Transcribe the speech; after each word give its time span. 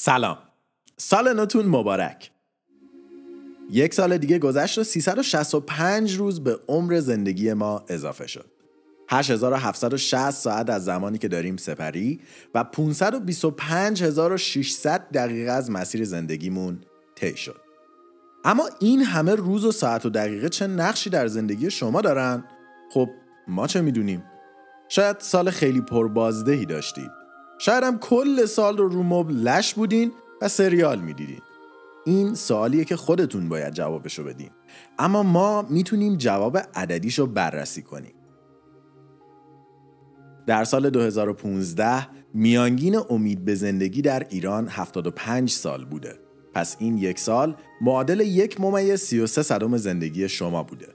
سلام. 0.00 0.38
سال 0.96 1.32
نوتون 1.32 1.66
مبارک. 1.66 2.30
یک 3.70 3.94
سال 3.94 4.18
دیگه 4.18 4.38
گذشت 4.38 4.78
و 4.78 4.84
365 4.84 6.16
روز 6.16 6.44
به 6.44 6.58
عمر 6.68 7.00
زندگی 7.00 7.52
ما 7.52 7.84
اضافه 7.88 8.26
شد. 8.26 8.46
8760 9.08 10.30
ساعت 10.30 10.70
از 10.70 10.84
زمانی 10.84 11.18
که 11.18 11.28
داریم 11.28 11.56
سپری 11.56 12.20
و 12.54 12.64
525600 12.64 15.08
دقیقه 15.14 15.50
از 15.50 15.70
مسیر 15.70 16.04
زندگیمون 16.04 16.80
طی 17.14 17.36
شد. 17.36 17.60
اما 18.44 18.68
این 18.80 19.02
همه 19.02 19.34
روز 19.34 19.64
و 19.64 19.72
ساعت 19.72 20.06
و 20.06 20.10
دقیقه 20.10 20.48
چه 20.48 20.66
نقشی 20.66 21.10
در 21.10 21.26
زندگی 21.26 21.70
شما 21.70 22.00
دارن؟ 22.00 22.44
خب 22.92 23.08
ما 23.48 23.66
چه 23.66 23.80
می‌دونیم؟ 23.80 24.24
شاید 24.88 25.20
سال 25.20 25.50
خیلی 25.50 25.80
پربازدهی 25.80 26.66
داشتید. 26.66 27.17
شاید 27.58 27.84
هم 27.84 27.98
کل 27.98 28.44
سال 28.46 28.76
رو 28.76 28.88
رو 28.88 29.02
مبل 29.02 29.34
لش 29.34 29.74
بودین 29.74 30.12
و 30.42 30.48
سریال 30.48 31.00
می‌دیدین. 31.00 31.40
این 32.06 32.34
سوالیه 32.34 32.84
که 32.84 32.96
خودتون 32.96 33.48
باید 33.48 33.74
جوابشو 33.74 34.24
بدین. 34.24 34.50
اما 34.98 35.22
ما 35.22 35.62
می‌تونیم 35.62 36.16
جواب 36.16 36.58
عددیشو 36.74 37.26
بررسی 37.26 37.82
کنیم. 37.82 38.14
در 40.46 40.64
سال 40.64 40.90
2015 40.90 42.08
میانگین 42.34 43.00
امید 43.10 43.44
به 43.44 43.54
زندگی 43.54 44.02
در 44.02 44.26
ایران 44.30 44.68
75 44.68 45.50
سال 45.50 45.84
بوده. 45.84 46.14
پس 46.54 46.76
این 46.78 46.98
یک 46.98 47.18
سال 47.18 47.56
معادل 47.80 48.20
یک 48.20 48.60
ممیز 48.60 49.00
33 49.00 49.42
صدم 49.42 49.76
زندگی 49.76 50.28
شما 50.28 50.62
بوده. 50.62 50.86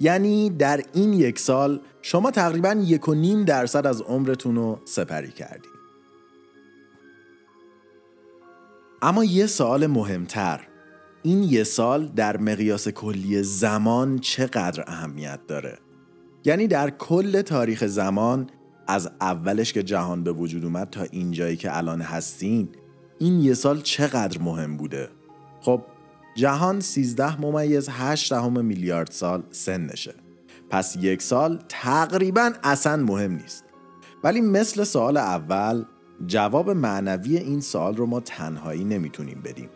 یعنی 0.00 0.50
در 0.50 0.82
این 0.94 1.12
یک 1.12 1.38
سال 1.38 1.80
شما 2.02 2.30
تقریبا 2.30 2.72
یک 2.72 3.08
و 3.08 3.14
نیم 3.14 3.44
درصد 3.44 3.86
از 3.86 4.00
عمرتون 4.00 4.56
رو 4.56 4.80
سپری 4.84 5.30
کردید. 5.30 5.75
اما 9.02 9.24
یه 9.24 9.46
سوال 9.46 9.86
مهمتر. 9.86 10.60
این 11.22 11.42
یه 11.42 11.64
سال 11.64 12.06
در 12.06 12.36
مقیاس 12.36 12.88
کلی 12.88 13.42
زمان 13.42 14.18
چقدر 14.18 14.84
اهمیت 14.86 15.40
داره؟ 15.46 15.78
یعنی 16.44 16.66
در 16.66 16.90
کل 16.90 17.42
تاریخ 17.42 17.86
زمان 17.86 18.50
از 18.86 19.10
اولش 19.20 19.72
که 19.72 19.82
جهان 19.82 20.24
به 20.24 20.32
وجود 20.32 20.64
اومد 20.64 20.90
تا 20.90 21.02
اینجایی 21.02 21.56
که 21.56 21.76
الان 21.76 22.00
هستین 22.00 22.68
این 23.18 23.40
یه 23.40 23.54
سال 23.54 23.80
چقدر 23.80 24.42
مهم 24.42 24.76
بوده؟ 24.76 25.08
خب 25.60 25.82
جهان 26.34 26.80
13 26.80 27.40
ممیز 27.40 27.88
8 27.88 28.32
دهم 28.32 28.64
میلیارد 28.64 29.10
سال 29.10 29.42
سنشه. 29.50 30.14
پس 30.70 30.96
یک 31.00 31.22
سال 31.22 31.62
تقریبا 31.68 32.52
اصلا 32.64 32.96
مهم 32.96 33.32
نیست. 33.32 33.64
ولی 34.24 34.40
مثل 34.40 34.84
سال 34.84 35.16
اول 35.16 35.84
جواب 36.26 36.70
معنوی 36.70 37.36
این 37.36 37.60
سال 37.60 37.96
رو 37.96 38.06
ما 38.06 38.20
تنهایی 38.20 38.84
نمی‌تونیم 38.84 39.40
بدیم. 39.44 39.68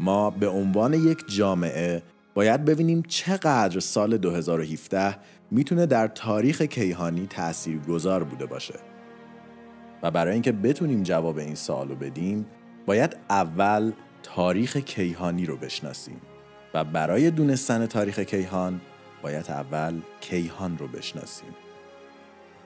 ما 0.00 0.30
به 0.30 0.48
عنوان 0.48 0.94
یک 0.94 1.24
جامعه 1.28 2.02
باید 2.34 2.64
ببینیم 2.64 3.02
چقدر 3.02 3.80
سال 3.80 4.16
2017 4.16 5.16
می‌تونه 5.50 5.86
در 5.86 6.08
تاریخ 6.08 6.62
کیهانی 6.62 7.26
تأثیر 7.26 7.78
گذار 7.78 8.24
بوده 8.24 8.46
باشه. 8.46 8.74
و 10.02 10.10
برای 10.10 10.32
اینکه 10.32 10.52
بتونیم 10.52 11.02
جواب 11.02 11.38
این 11.38 11.54
سوال 11.54 11.88
رو 11.88 11.94
بدیم 11.94 12.46
باید 12.86 13.16
اول 13.30 13.92
تاریخ 14.22 14.76
کیهانی 14.76 15.46
رو 15.46 15.56
بشناسیم. 15.56 16.20
و 16.74 16.84
برای 16.84 17.30
دونستن 17.30 17.86
تاریخ 17.86 18.18
کیهان 18.18 18.80
باید 19.22 19.50
اول 19.50 20.00
کیهان 20.20 20.78
رو 20.78 20.88
بشناسیم. 20.88 21.54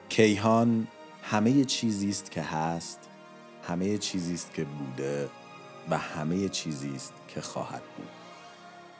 کیهان 0.09 0.87
همه 1.23 1.65
چیزی 1.65 2.09
است 2.09 2.31
که 2.31 2.41
هست 2.41 3.02
همه 3.67 3.97
چیزی 3.97 4.33
است 4.33 4.53
که 4.53 4.63
بوده 4.63 5.29
و 5.89 5.97
همه 5.97 6.49
چیزی 6.49 6.95
است 6.95 7.13
که 7.27 7.41
خواهد 7.41 7.81
بود 7.97 8.09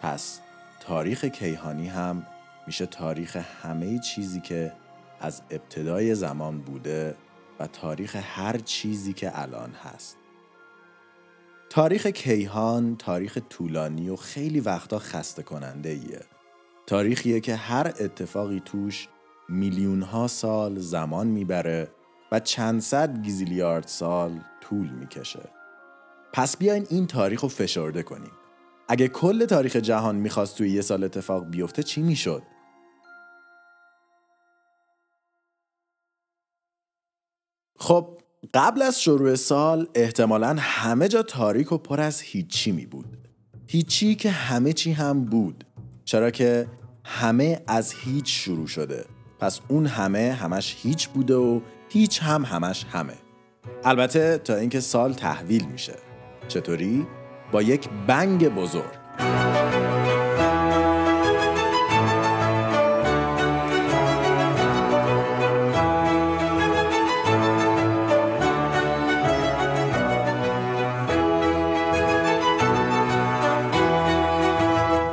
پس 0.02 0.40
تاریخ 0.80 1.26
کیهانی 1.26 1.88
هم 1.88 2.28
میشه 2.68 2.86
تاریخ 2.86 3.36
همه 3.36 4.00
چیزی 4.00 4.42
که 4.42 4.74
از 5.20 5.42
ابتدای 5.52 6.16
زمان 6.16 6.62
بوده 6.62 7.16
و 7.60 7.68
تاریخ 7.68 8.16
هر 8.22 8.58
چیزی 8.58 9.14
که 9.14 9.42
الان 9.42 9.72
هست 9.72 10.18
تاریخ 11.70 12.08
کیهان 12.08 12.96
تاریخ 12.96 13.38
طولانی 13.50 14.10
و 14.10 14.16
خیلی 14.16 14.60
وقتا 14.60 15.00
خسته 15.00 15.44
کننده 15.44 15.90
ایه. 15.90 16.22
تاریخیه 16.86 17.40
که 17.40 17.56
هر 17.56 17.88
اتفاقی 17.88 18.62
توش 18.66 19.08
میلیون 19.50 20.02
ها 20.02 20.28
سال 20.28 20.80
زمان 20.80 21.28
می‌بره 21.28 21.90
و 22.34 22.40
چند 22.40 22.82
صد 22.82 23.22
گیزیلیارد 23.22 23.88
سال 23.88 24.40
طول 24.62 24.90
می‌کشه. 24.90 25.50
پس 26.34 26.58
بیاین 26.58 26.88
این 26.90 27.08
تاریخ 27.08 27.42
رو 27.42 27.50
فشرده 27.50 28.04
کنیم. 28.04 28.32
اگه 28.88 29.08
کل 29.08 29.46
تاریخ 29.46 29.76
جهان 29.76 30.16
می‌خواست 30.16 30.58
توی 30.58 30.70
یه 30.70 30.82
سال 30.82 31.04
اتفاق 31.04 31.46
بیفته 31.46 31.84
چی 31.84 32.02
می‌شد؟ 32.02 32.44
خب 37.80 38.20
قبل 38.54 38.82
از 38.82 39.02
شروع 39.02 39.36
سال 39.36 39.88
احتمالا 39.96 40.56
همه 40.60 41.08
جا 41.08 41.24
تاریک 41.24 41.72
و 41.72 41.78
پر 41.78 42.02
از 42.02 42.22
هیچی 42.22 42.72
می 42.72 42.86
بود 42.86 43.18
هیچی 43.68 44.16
که 44.16 44.30
همه 44.30 44.74
چی 44.74 44.92
هم 44.92 45.26
بود 45.26 45.64
چرا 46.06 46.32
که 46.32 46.68
همه 47.06 47.64
از 47.68 47.94
هیچ 47.94 48.44
شروع 48.44 48.68
شده 48.68 49.06
پس 49.40 49.60
اون 49.68 49.86
همه 49.86 50.32
همش 50.32 50.76
هیچ 50.80 51.10
بوده 51.10 51.36
و 51.36 51.62
هیچ 51.94 52.24
هم 52.24 52.46
همش 52.46 52.86
همه. 52.92 53.14
البته 53.84 54.38
تا 54.38 54.56
اینکه 54.56 54.80
سال 54.80 55.14
تحویل 55.14 55.66
میشه. 55.66 55.94
چطوری؟ 56.48 57.08
با 57.52 57.62
یک 57.62 57.90
بنگ 58.08 58.48
بزرگ. 58.50 58.84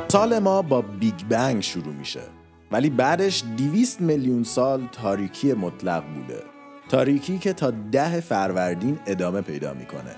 سال 0.07 0.39
ما 0.39 0.61
با 0.61 0.81
بیگ 0.81 1.23
بنگ 1.29 1.61
شروع 1.61 1.93
میشه. 1.93 2.21
ولی 2.71 2.89
بعدش 2.89 3.43
200 3.57 4.01
میلیون 4.01 4.43
سال 4.43 4.87
تاریکی 4.91 5.53
مطلق 5.53 6.03
بوده. 6.13 6.60
تاریکی 6.91 7.37
که 7.37 7.53
تا 7.53 7.71
ده 7.91 8.19
فروردین 8.19 8.99
ادامه 9.05 9.41
پیدا 9.41 9.73
می‌کنه. 9.73 10.15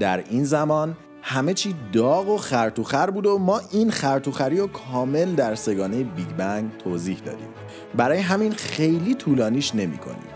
در 0.00 0.24
این 0.30 0.44
زمان 0.44 0.96
همه 1.22 1.54
چی 1.54 1.74
داغ 1.92 2.28
و 2.28 2.36
خرتوخر 2.36 3.10
بوده 3.10 3.28
و 3.28 3.38
ما 3.38 3.60
این 3.70 3.90
خرتوخری 3.90 4.58
رو 4.58 4.66
کامل 4.66 5.34
در 5.34 5.54
سگانه 5.54 6.02
بیگ 6.02 6.28
بنگ 6.28 6.70
توضیح 6.78 7.18
دادیم. 7.18 7.48
برای 7.94 8.18
همین 8.18 8.52
خیلی 8.52 9.14
طولانیش 9.14 9.74
نمی 9.74 9.98
کنیم. 9.98 10.28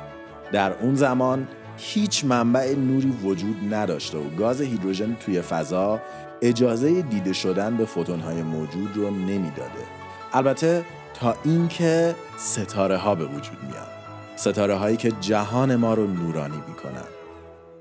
در 0.52 0.72
اون 0.72 0.94
زمان 0.94 1.48
هیچ 1.76 2.24
منبع 2.24 2.74
نوری 2.74 3.10
وجود 3.24 3.74
نداشته 3.74 4.18
و 4.18 4.28
گاز 4.38 4.60
هیدروژن 4.60 5.14
توی 5.14 5.40
فضا 5.40 6.00
اجازه 6.42 7.02
دیده 7.02 7.32
شدن 7.32 7.76
به 7.76 7.84
فوتونهای 7.84 8.42
موجود 8.42 8.96
رو 8.96 9.10
نمی‌داده. 9.10 9.84
البته 10.32 10.84
تا 11.14 11.36
اینکه 11.44 12.14
ستاره 12.36 12.96
ها 12.96 13.14
به 13.14 13.24
وجود 13.24 13.58
میان. 13.62 13.97
ستاره 14.38 14.74
هایی 14.74 14.96
که 14.96 15.10
جهان 15.20 15.76
ما 15.76 15.94
رو 15.94 16.06
نورانی 16.06 16.62
می‌کنن. 16.68 17.08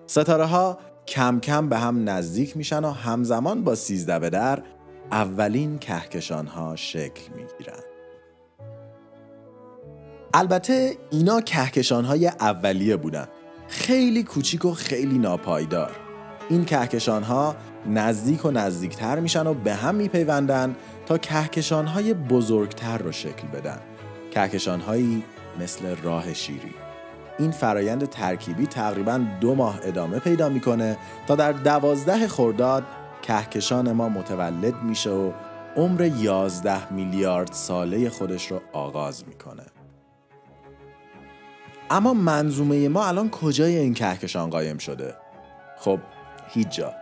ستاره 0.08 0.46
ها 0.46 0.78
کم 1.08 1.40
کم 1.40 1.70
به 1.70 1.78
هم 1.78 2.10
نزدیک 2.10 2.58
میشن 2.58 2.86
و 2.86 2.92
همزمان 2.92 3.64
با 3.64 3.76
سیزده 3.76 4.20
به 4.20 4.30
در 4.30 4.64
اولین 5.12 5.80
کهکشان 5.80 6.48
ها 6.48 6.76
شکل 6.76 7.22
می‌گیرن. 7.36 7.80
البته 10.34 10.98
اینا 11.10 11.42
کهکشان 11.42 12.06
های 12.06 12.28
اولیه 12.28 12.96
بودن. 12.96 13.28
خیلی 13.68 14.24
کوچیک 14.24 14.66
و 14.66 14.74
خیلی 14.74 15.18
ناپایدار. 15.18 15.92
این 16.50 16.66
کهکشان 16.66 17.24
ها 17.24 17.56
نزدیک 17.90 18.46
و 18.46 18.52
نزدیکتر 18.52 19.20
میشن 19.20 19.48
و 19.48 19.54
به 19.54 19.74
هم 19.74 19.96
میپیوندن 19.96 20.76
تا 21.06 21.18
کهکشان 21.18 21.88
های 21.88 22.14
بزرگتر 22.14 22.98
رو 22.98 23.12
شکل 23.12 23.48
بدن. 23.48 23.80
کهکشان 24.32 24.80
هایی 24.80 25.24
مثل 25.60 25.96
راه 25.96 26.34
شیری. 26.34 26.74
این 27.40 27.52
فرایند 27.52 28.10
ترکیبی 28.10 28.68
تقریبا 28.68 29.26
دو 29.42 29.56
ماه 29.56 29.80
ادامه 29.84 30.20
پیدا 30.20 30.50
می‌کنه 30.50 30.98
تا 31.28 31.36
در 31.36 31.52
دوازده 31.52 32.28
خرداد 32.28 32.84
کهکشان 33.22 33.92
ما 33.92 34.10
متولد 34.10 34.84
میشه 34.84 35.10
و 35.10 35.32
عمر 35.76 36.02
11 36.02 36.94
میلیارد 36.94 37.52
ساله 37.52 38.10
خودش 38.10 38.52
رو 38.52 38.62
آغاز 38.74 39.28
می‌کنه. 39.28 39.64
اما 41.90 42.14
منظومه 42.14 42.88
ما 42.88 43.06
الان 43.06 43.30
کجای 43.30 43.78
این 43.78 43.94
کهکشان 43.94 44.50
قایم 44.50 44.78
شده؟ 44.78 45.16
خب 45.78 46.00
هیچ 46.50 46.70
جا. 46.70 46.94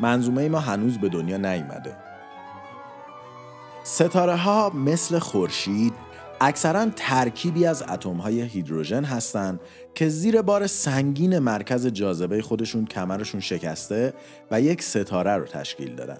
منظومه 0.00 0.48
ما 0.48 0.60
هنوز 0.60 0.98
به 0.98 1.08
دنیا 1.08 1.36
نیامده 1.36 1.96
ستاره 3.82 4.36
ها 4.36 4.70
مثل 4.70 5.18
خورشید 5.18 5.92
اکثرا 6.40 6.86
ترکیبی 6.96 7.66
از 7.66 7.82
های 8.22 8.42
هیدروژن 8.42 9.04
هستند 9.04 9.60
که 9.94 10.08
زیر 10.08 10.42
بار 10.42 10.66
سنگین 10.66 11.38
مرکز 11.38 11.86
جاذبه 11.86 12.42
خودشون 12.42 12.86
کمرشون 12.86 13.40
شکسته 13.40 14.14
و 14.50 14.60
یک 14.60 14.82
ستاره 14.82 15.36
رو 15.36 15.44
تشکیل 15.44 15.94
دادن. 15.94 16.18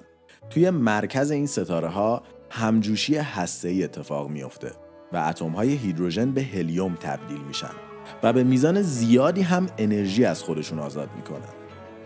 توی 0.50 0.70
مرکز 0.70 1.30
این 1.30 1.46
ستاره 1.46 1.88
ها 1.88 2.22
همجوشی 2.50 3.16
هسته 3.16 3.68
ای 3.68 3.84
اتفاق 3.84 4.28
میافته 4.30 4.72
و 5.12 5.16
اتم 5.16 5.50
های 5.50 5.74
هیدروژن 5.74 6.32
به 6.32 6.42
هلیوم 6.42 6.94
تبدیل 6.94 7.40
میشن 7.40 7.74
و 8.22 8.32
به 8.32 8.44
میزان 8.44 8.82
زیادی 8.82 9.42
هم 9.42 9.66
انرژی 9.78 10.24
از 10.24 10.42
خودشون 10.42 10.78
آزاد 10.78 11.08
می‌کنن. 11.16 11.54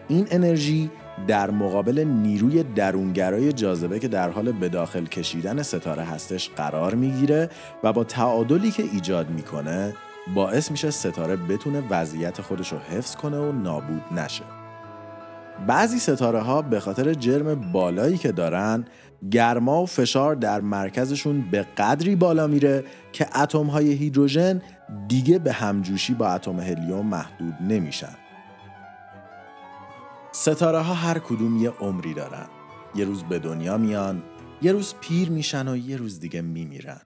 این 0.09 0.27
انرژی 0.31 0.91
در 1.27 1.51
مقابل 1.51 1.99
نیروی 1.99 2.63
درونگرای 2.63 3.53
جاذبه 3.53 3.99
که 3.99 4.09
در 4.09 4.31
حال 4.31 4.53
به 4.53 4.69
داخل 4.69 5.05
کشیدن 5.05 5.63
ستاره 5.63 6.03
هستش 6.03 6.51
قرار 6.57 6.95
می‌گیره 6.95 7.51
و 7.85 7.93
با 7.93 8.05
تعادلی 8.05 8.71
که 8.71 8.83
ایجاد 8.83 9.31
می‌کنه 9.31 9.95
باعث 10.35 10.71
میشه 10.71 10.91
ستاره 10.91 11.37
بتونه 11.37 11.83
وضعیت 11.91 12.41
خودش 12.41 12.73
رو 12.73 12.79
حفظ 12.79 13.17
کنه 13.17 13.39
و 13.39 13.53
نابود 13.53 14.03
نشه. 14.17 14.45
بعضی 15.67 15.99
ستاره 15.99 16.41
ها 16.41 16.63
به 16.63 16.81
خاطر 16.81 17.15
جرم 17.15 17.73
بالایی 17.73 18.19
که 18.19 18.33
دارن 18.33 18.85
گرما 19.31 19.83
و 19.83 19.87
فشار 19.87 20.35
در 20.35 20.61
مرکزشون 20.61 21.45
به 21.51 21.67
قدری 21.79 22.17
بالا 22.17 22.47
میره 22.47 22.85
که 23.13 23.39
اتم 23.39 23.67
های 23.67 23.93
هیدروژن 23.93 24.63
دیگه 25.09 25.39
به 25.39 25.53
همجوشی 25.53 26.15
با 26.15 26.29
اتم 26.29 26.61
هلیوم 26.61 27.07
محدود 27.07 27.55
نمیشن. 27.61 28.22
ستاره 30.35 30.79
ها 30.79 30.95
هر 30.95 31.19
کدوم 31.19 31.57
یه 31.57 31.71
عمری 31.71 32.15
دارن. 32.15 32.47
یه 32.95 33.05
روز 33.05 33.23
به 33.23 33.39
دنیا 33.39 33.79
میان، 33.79 34.23
یه 34.63 34.73
روز 34.73 34.95
پیر 35.01 35.31
میشن 35.31 35.69
و 35.69 35.77
یه 35.77 35.97
روز 35.97 36.21
دیگه 36.21 36.41
میمیرن. 36.41 37.01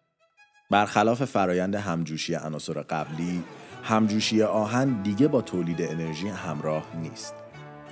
برخلاف 0.70 1.24
فرایند 1.24 1.74
همجوشی 1.74 2.34
عناصر 2.34 2.82
قبلی، 2.82 3.42
همجوشی 3.82 4.42
آهن 4.42 5.02
دیگه 5.02 5.28
با 5.28 5.42
تولید 5.42 5.82
انرژی 5.82 6.28
همراه 6.28 6.84
نیست. 7.00 7.34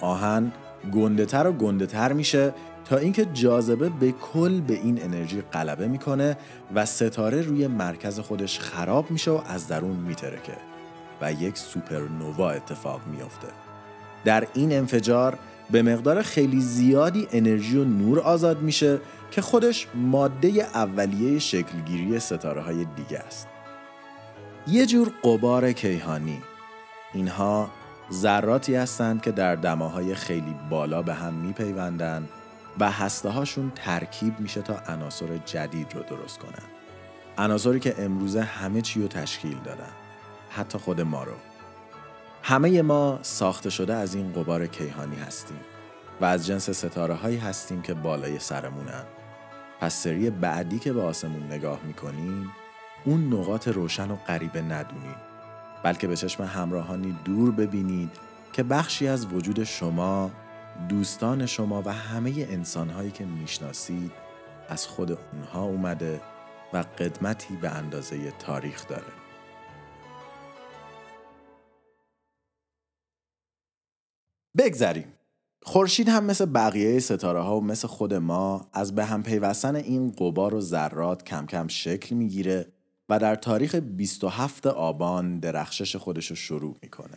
آهن 0.00 0.52
گندهتر 0.92 1.46
و 1.46 1.52
گندهتر 1.52 2.12
میشه 2.12 2.54
تا 2.84 2.96
اینکه 2.96 3.24
جاذبه 3.24 3.88
به 3.88 4.12
کل 4.12 4.60
به 4.60 4.74
این 4.74 5.02
انرژی 5.02 5.40
غلبه 5.40 5.88
می‌کنه 5.88 6.36
و 6.74 6.86
ستاره 6.86 7.40
روی 7.40 7.66
مرکز 7.66 8.20
خودش 8.20 8.58
خراب 8.58 9.10
میشه 9.10 9.30
و 9.30 9.40
از 9.46 9.68
درون 9.68 9.96
میترکه 9.96 10.56
و 11.20 11.32
یک 11.32 11.58
سوپرنووا 11.58 12.50
اتفاق 12.50 13.06
میافته. 13.06 13.48
در 14.24 14.46
این 14.54 14.72
انفجار 14.72 15.38
به 15.70 15.82
مقدار 15.82 16.22
خیلی 16.22 16.60
زیادی 16.60 17.28
انرژی 17.32 17.78
و 17.78 17.84
نور 17.84 18.20
آزاد 18.20 18.62
میشه 18.62 19.00
که 19.30 19.42
خودش 19.42 19.86
ماده 19.94 20.48
اولیه 20.48 21.38
شکلگیری 21.38 22.20
ستاره 22.20 22.62
های 22.62 22.84
دیگه 22.84 23.18
است. 23.18 23.48
یه 24.66 24.86
جور 24.86 25.12
قبار 25.24 25.72
کیهانی 25.72 26.42
اینها 27.14 27.70
ذراتی 28.12 28.74
هستند 28.74 29.22
که 29.22 29.30
در 29.30 29.56
دماهای 29.56 30.14
خیلی 30.14 30.54
بالا 30.70 31.02
به 31.02 31.14
هم 31.14 31.34
میپیوندن 31.34 32.28
و 32.80 32.90
هسته 32.90 33.28
هاشون 33.28 33.72
ترکیب 33.74 34.40
میشه 34.40 34.62
تا 34.62 34.76
عناصر 34.88 35.36
جدید 35.36 35.94
رو 35.94 36.02
درست 36.02 36.38
کنن. 36.38 36.64
عناصری 37.38 37.80
که 37.80 37.94
امروزه 37.98 38.42
همه 38.42 38.80
چی 38.80 39.02
رو 39.02 39.08
تشکیل 39.08 39.56
دادن. 39.64 39.92
حتی 40.50 40.78
خود 40.78 41.00
ما 41.00 41.24
رو. 41.24 41.32
همه 42.46 42.82
ما 42.82 43.18
ساخته 43.22 43.70
شده 43.70 43.94
از 43.94 44.14
این 44.14 44.32
قبار 44.32 44.66
کیهانی 44.66 45.16
هستیم 45.16 45.60
و 46.20 46.24
از 46.24 46.46
جنس 46.46 46.70
ستاره 46.70 47.14
هایی 47.14 47.36
هستیم 47.36 47.82
که 47.82 47.94
بالای 47.94 48.38
سرمونن. 48.38 49.04
پس 49.80 50.02
سری 50.02 50.30
بعدی 50.30 50.78
که 50.78 50.92
به 50.92 51.02
آسمون 51.02 51.42
نگاه 51.42 51.80
می‌کنیم 51.84 52.50
اون 53.04 53.34
نقاط 53.34 53.68
روشن 53.68 54.10
و 54.10 54.16
غریبه 54.16 54.62
ندونیم 54.62 55.16
بلکه 55.82 56.06
به 56.06 56.16
چشم 56.16 56.42
همراهانی 56.42 57.16
دور 57.24 57.50
ببینید 57.50 58.10
که 58.52 58.62
بخشی 58.62 59.08
از 59.08 59.26
وجود 59.26 59.64
شما 59.64 60.30
دوستان 60.88 61.46
شما 61.46 61.82
و 61.82 61.92
همه 61.92 62.32
انسانهایی 62.50 63.10
که 63.10 63.24
می‌شناسید 63.24 64.12
از 64.68 64.86
خود 64.86 65.18
اونها 65.32 65.62
اومده 65.62 66.20
و 66.72 66.84
قدمتی 66.98 67.56
به 67.56 67.70
اندازه 67.70 68.30
تاریخ 68.30 68.88
داره 68.88 69.23
بگذریم 74.58 75.12
خورشید 75.62 76.08
هم 76.08 76.24
مثل 76.24 76.46
بقیه 76.46 76.98
ستاره 76.98 77.40
ها 77.40 77.58
و 77.58 77.64
مثل 77.64 77.88
خود 77.88 78.14
ما 78.14 78.68
از 78.72 78.94
به 78.94 79.04
هم 79.04 79.22
پیوستن 79.22 79.76
این 79.76 80.12
قبار 80.12 80.54
و 80.54 80.60
ذرات 80.60 81.24
کم 81.24 81.46
کم 81.46 81.68
شکل 81.68 82.16
می‌گیره 82.16 82.66
و 83.08 83.18
در 83.18 83.34
تاریخ 83.34 83.74
27 83.74 84.66
آبان 84.66 85.38
درخشش 85.38 85.96
خودش 85.96 86.26
رو 86.26 86.36
شروع 86.36 86.76
می‌کنه. 86.82 87.16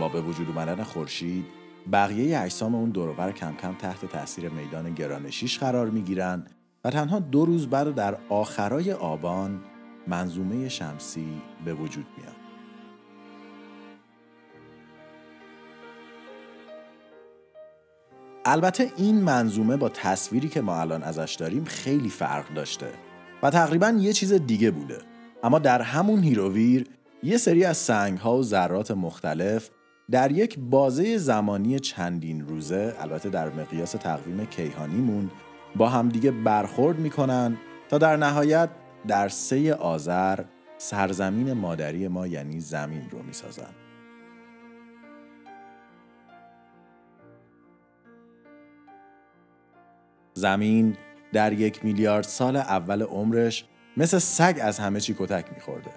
با 0.00 0.08
به 0.08 0.20
وجود 0.20 0.48
اومدن 0.48 0.82
خورشید 0.82 1.44
بقیه 1.92 2.40
اجسام 2.40 2.74
اون 2.74 2.90
دورور 2.90 3.32
کم 3.32 3.56
کم 3.56 3.74
تحت 3.74 4.04
تاثیر 4.04 4.48
میدان 4.48 4.94
گرانشیش 4.94 5.58
قرار 5.58 5.90
می‌گیرن 5.90 6.46
و 6.84 6.90
تنها 6.90 7.18
دو 7.18 7.44
روز 7.44 7.66
بعد 7.66 7.94
در 7.94 8.16
آخرای 8.28 8.92
آبان 8.92 9.60
منظومه 10.06 10.68
شمسی 10.68 11.42
به 11.64 11.74
وجود 11.74 12.06
میاد. 12.18 12.34
البته 18.44 18.92
این 18.96 19.20
منظومه 19.20 19.76
با 19.76 19.88
تصویری 19.88 20.48
که 20.48 20.60
ما 20.60 20.80
الان 20.80 21.02
ازش 21.02 21.36
داریم 21.38 21.64
خیلی 21.64 22.08
فرق 22.08 22.54
داشته 22.54 22.86
و 23.42 23.50
تقریبا 23.50 23.88
یه 23.88 24.12
چیز 24.12 24.32
دیگه 24.32 24.70
بوده 24.70 24.98
اما 25.42 25.58
در 25.58 25.82
همون 25.82 26.22
هیروویر 26.22 26.86
یه 27.22 27.36
سری 27.36 27.64
از 27.64 27.76
سنگ 27.76 28.18
ها 28.18 28.36
و 28.36 28.42
ذرات 28.42 28.90
مختلف 28.90 29.70
در 30.10 30.32
یک 30.32 30.58
بازه 30.58 31.18
زمانی 31.18 31.78
چندین 31.78 32.48
روزه 32.48 32.94
البته 33.00 33.28
در 33.28 33.48
مقیاس 33.48 33.92
تقویم 33.92 34.46
کیهانیمون 34.46 35.30
با 35.76 35.88
همدیگه 35.88 36.30
برخورد 36.30 36.98
می‌کنن 36.98 37.56
تا 37.88 37.98
در 37.98 38.16
نهایت 38.16 38.68
در 39.06 39.28
سه 39.28 39.74
آذر 39.74 40.44
سرزمین 40.78 41.52
مادری 41.52 42.08
ما 42.08 42.26
یعنی 42.26 42.60
زمین 42.60 43.10
رو 43.10 43.22
می‌سازن. 43.22 43.74
زمین 50.34 50.96
در 51.32 51.52
یک 51.52 51.84
میلیارد 51.84 52.24
سال 52.24 52.56
اول 52.56 53.02
عمرش 53.02 53.64
مثل 53.96 54.18
سگ 54.18 54.58
از 54.62 54.78
همه 54.78 55.00
چی 55.00 55.16
کتک 55.18 55.52
میخورده. 55.54 55.90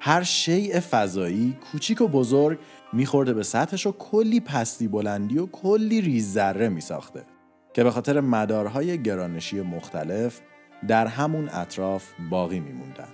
هر 0.00 0.22
شیء 0.22 0.80
فضایی 0.80 1.58
کوچیک 1.72 2.00
و 2.00 2.08
بزرگ 2.08 2.58
میخورده 2.92 3.34
به 3.34 3.42
سطحش 3.42 3.86
و 3.86 3.92
کلی 3.92 4.40
پستی 4.40 4.88
بلندی 4.88 5.38
و 5.38 5.46
کلی 5.46 6.00
ریز 6.00 6.32
ذره 6.32 6.68
میساخته. 6.68 7.24
که 7.72 7.84
به 7.84 7.90
خاطر 7.90 8.20
مدارهای 8.20 9.02
گرانشی 9.02 9.60
مختلف 9.60 10.40
در 10.88 11.06
همون 11.06 11.48
اطراف 11.48 12.08
باقی 12.30 12.60
میموندن. 12.60 13.08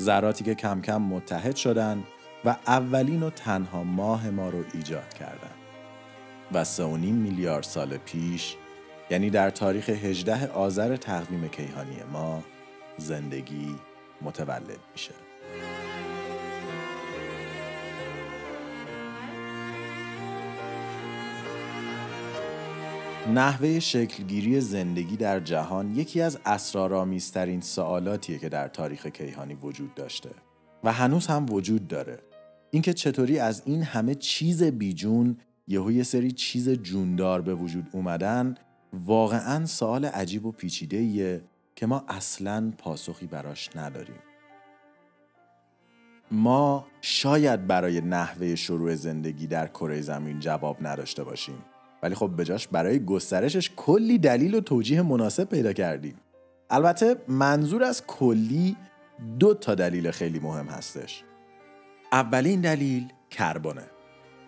ذراتی 0.00 0.44
که 0.44 0.54
کم 0.54 0.80
کم 0.80 1.02
متحد 1.02 1.56
شدن 1.56 2.04
و 2.44 2.56
اولین 2.66 3.22
و 3.22 3.30
تنها 3.30 3.84
ماه 3.84 4.30
ما 4.30 4.48
رو 4.48 4.64
ایجاد 4.74 5.14
کردند 5.14 5.56
و 6.52 6.64
سه 6.64 6.86
میلیارد 6.96 7.62
سال 7.62 7.96
پیش 7.96 8.56
یعنی 9.10 9.30
در 9.30 9.50
تاریخ 9.50 9.88
18 9.88 10.48
آذر 10.48 10.96
تقویم 10.96 11.48
کیهانی 11.48 11.96
ما 12.12 12.42
زندگی 12.98 13.74
متولد 14.22 14.78
میشه. 14.92 15.25
نحوه 23.34 23.80
شکلگیری 23.80 24.60
زندگی 24.60 25.16
در 25.16 25.40
جهان 25.40 25.94
یکی 25.94 26.20
از 26.20 26.38
اسرارآمیزترین 26.44 27.60
سوالاتیه 27.60 28.38
که 28.38 28.48
در 28.48 28.68
تاریخ 28.68 29.06
کیهانی 29.06 29.54
وجود 29.54 29.94
داشته 29.94 30.30
و 30.84 30.92
هنوز 30.92 31.26
هم 31.26 31.46
وجود 31.50 31.88
داره. 31.88 32.18
اینکه 32.70 32.92
چطوری 32.92 33.38
از 33.38 33.62
این 33.66 33.82
همه 33.82 34.14
چیز 34.14 34.62
بیجون 34.62 35.36
یهو 35.68 35.92
یه 35.92 36.02
سری 36.02 36.32
چیز 36.32 36.68
جوندار 36.70 37.42
به 37.42 37.54
وجود 37.54 37.88
اومدن 37.92 38.54
واقعا 38.92 39.66
سوال 39.66 40.04
عجیب 40.04 40.46
و 40.46 40.52
پیچیده 40.52 41.44
که 41.76 41.86
ما 41.86 42.04
اصلا 42.08 42.72
پاسخی 42.78 43.26
براش 43.26 43.76
نداریم. 43.76 44.18
ما 46.30 46.86
شاید 47.00 47.66
برای 47.66 48.00
نحوه 48.00 48.54
شروع 48.54 48.94
زندگی 48.94 49.46
در 49.46 49.66
کره 49.66 50.00
زمین 50.00 50.40
جواب 50.40 50.76
نداشته 50.80 51.24
باشیم. 51.24 51.64
ولی 52.02 52.14
خب 52.14 52.30
بجاش 52.38 52.68
برای 52.68 53.04
گسترشش 53.04 53.70
کلی 53.76 54.18
دلیل 54.18 54.54
و 54.54 54.60
توجیه 54.60 55.02
مناسب 55.02 55.44
پیدا 55.44 55.72
کردیم. 55.72 56.14
البته 56.70 57.16
منظور 57.28 57.84
از 57.84 58.06
کلی 58.06 58.76
دو 59.38 59.54
تا 59.54 59.74
دلیل 59.74 60.10
خیلی 60.10 60.38
مهم 60.38 60.66
هستش. 60.66 61.22
اولین 62.12 62.60
دلیل 62.60 63.08
کربونه 63.30 63.84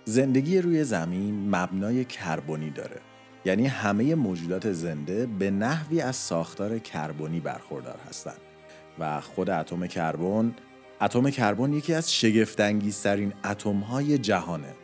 زندگی 0.05 0.59
روی 0.59 0.85
زمین 0.85 1.49
مبنای 1.57 2.05
کربنی 2.05 2.71
داره. 2.71 3.01
یعنی 3.45 3.67
همه 3.67 4.15
موجودات 4.15 4.73
زنده 4.73 5.27
به 5.27 5.51
نحوی 5.51 6.01
از 6.01 6.17
ساختار 6.17 6.79
کربنی 6.79 7.41
برخوردار 7.41 7.99
هستند 8.09 8.41
و 8.99 9.21
خود 9.21 9.51
اتم 9.51 9.87
کربن 9.87 10.55
اتم 11.01 11.31
کربن 11.31 11.73
یکی 11.73 11.95
از 11.95 12.13
شگفتانگیزترین 12.13 13.33
اتم‌های 13.45 14.19
جهانه. 14.19 14.75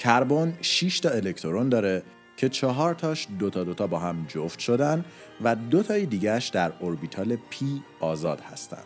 کربن 0.00 0.54
6 0.60 1.00
تا 1.00 1.10
الکترون 1.10 1.68
داره 1.68 2.02
که 2.36 2.48
چهار 2.48 2.94
تاش 2.94 3.26
دوتا 3.38 3.64
دوتا 3.64 3.86
با 3.86 3.98
هم 3.98 4.26
جفت 4.28 4.58
شدن 4.58 5.04
و 5.44 5.56
دو 5.56 5.82
تای 5.82 6.06
دیگهش 6.06 6.48
در 6.48 6.72
اوربیتال 6.80 7.36
P 7.50 7.82
آزاد 8.00 8.40
هستند. 8.40 8.84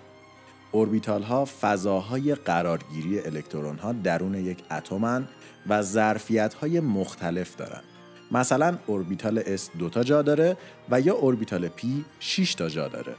اوربیتال 0.73 1.23
ها 1.23 1.44
فضاهای 1.44 2.35
قرارگیری 2.35 3.21
الکترون 3.21 3.78
ها 3.78 3.92
درون 3.92 4.35
یک 4.35 4.59
اتمن 4.71 5.28
و 5.66 5.83
ظرفیت 5.83 6.54
های 6.54 6.80
مختلف 6.80 7.56
دارن. 7.56 7.83
مثلا 8.30 8.78
اوربیتال 8.87 9.56
S 9.56 9.61
دو 9.78 9.88
تا 9.88 10.04
جا 10.04 10.23
داره 10.23 10.56
و 10.90 11.00
یا 11.00 11.14
اوربیتال 11.14 11.68
P 11.68 11.83
6 12.21 12.54
تا 12.54 12.68
جا 12.68 12.88
داره. 12.88 13.14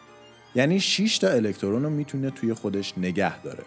یعنی 0.56 0.80
6 0.80 1.18
تا 1.18 1.28
الکترون 1.28 1.84
رو 1.84 1.90
می‌تونه 1.90 2.30
توی 2.30 2.54
خودش 2.54 2.98
نگه 2.98 3.42
داره. 3.42 3.64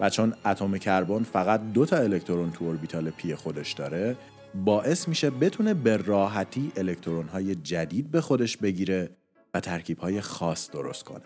و 0.00 0.10
چون 0.10 0.34
اتم 0.46 0.78
کربن 0.78 1.22
فقط 1.22 1.60
دو 1.72 1.86
تا 1.86 1.96
الکترون 1.96 2.50
تو 2.50 2.64
اوربیتال 2.64 3.10
P 3.10 3.34
خودش 3.34 3.72
داره 3.72 4.16
باعث 4.54 5.08
میشه 5.08 5.30
بتونه 5.30 5.74
به 5.74 5.96
راحتی 5.96 6.72
الکترون 6.76 7.28
های 7.28 7.54
جدید 7.54 8.10
به 8.10 8.20
خودش 8.20 8.56
بگیره 8.56 9.10
و 9.54 9.60
ترکیب 9.60 9.98
های 9.98 10.20
خاص 10.20 10.70
درست 10.70 11.04
کنه. 11.04 11.20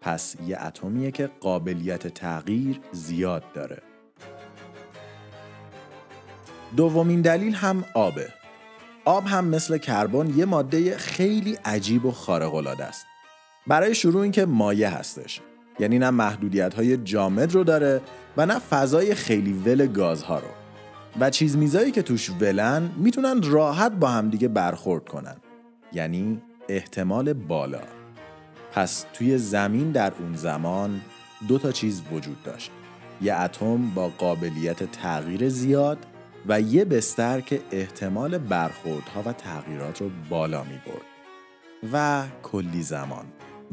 پس 0.00 0.36
یه 0.46 0.60
اتمیه 0.60 1.10
که 1.10 1.30
قابلیت 1.40 2.06
تغییر 2.06 2.80
زیاد 2.92 3.44
داره. 3.54 3.82
دومین 6.76 7.20
دلیل 7.20 7.54
هم 7.54 7.84
آبه. 7.94 8.28
آب 9.04 9.26
هم 9.26 9.44
مثل 9.44 9.78
کربن 9.78 10.38
یه 10.38 10.44
ماده 10.44 10.96
خیلی 10.96 11.58
عجیب 11.64 12.04
و 12.04 12.10
خارق‌العاده 12.10 12.84
است. 12.84 13.06
برای 13.66 13.94
شروع 13.94 14.22
اینکه 14.22 14.46
مایع 14.46 14.88
هستش. 14.88 15.40
یعنی 15.78 15.98
نه 15.98 16.10
محدودیت 16.10 16.74
های 16.74 16.96
جامد 16.96 17.54
رو 17.54 17.64
داره 17.64 18.00
و 18.36 18.46
نه 18.46 18.58
فضای 18.58 19.14
خیلی 19.14 19.52
ول 19.52 19.86
گازها 19.86 20.38
رو. 20.38 20.48
و 21.20 21.30
چیز 21.30 21.56
میزایی 21.56 21.90
که 21.90 22.02
توش 22.02 22.30
ولن 22.40 22.90
می‌تونن 22.96 23.42
راحت 23.42 23.92
با 23.92 24.08
همدیگه 24.08 24.48
برخورد 24.48 25.08
کنن. 25.08 25.36
یعنی 25.92 26.42
احتمال 26.68 27.32
بالا. 27.32 27.80
پس 28.72 29.06
توی 29.12 29.38
زمین 29.38 29.90
در 29.90 30.12
اون 30.20 30.34
زمان 30.34 31.00
دو 31.48 31.58
تا 31.58 31.72
چیز 31.72 32.02
وجود 32.12 32.42
داشت. 32.42 32.70
یه 33.22 33.34
اتم 33.34 33.90
با 33.94 34.08
قابلیت 34.08 34.92
تغییر 34.92 35.48
زیاد 35.48 35.98
و 36.48 36.60
یه 36.60 36.84
بستر 36.84 37.40
که 37.40 37.60
احتمال 37.70 38.38
برخوردها 38.38 39.22
و 39.26 39.32
تغییرات 39.32 40.00
رو 40.00 40.10
بالا 40.30 40.64
می 40.64 40.80
برد 40.86 41.04
و 41.92 42.24
کلی 42.42 42.82
زمان. 42.82 43.24